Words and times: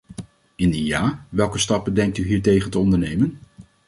Indien 0.55 0.85
ja, 0.85 1.25
welke 1.29 1.57
stappen 1.57 1.93
denkt 1.93 2.17
u 2.17 2.23
hiertegen 2.27 2.71
te 2.71 2.79
ondernemen? 2.79 3.39